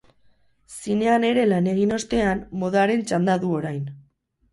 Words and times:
Zinean 0.77 1.25
ere 1.27 1.43
lan 1.49 1.67
egin 1.73 1.93
ostean, 1.97 2.41
modaren 2.63 3.05
txanda 3.13 3.37
du 3.45 3.53
orain. 3.59 3.85